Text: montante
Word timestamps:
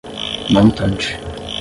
montante 0.53 1.07